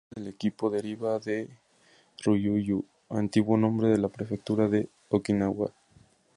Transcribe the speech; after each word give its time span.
El 0.01 0.07
nombre 0.09 0.25
del 0.31 0.33
equipo 0.33 0.69
deriva 0.71 1.11
de 1.25 1.35
Ryūkyū, 2.23 2.79
antiguo 3.21 3.55
nombre 3.67 3.89
de 3.95 3.99
la 4.03 4.09
Prefectura 4.17 4.67
de 4.67 4.87
Okinawa. 5.09 5.71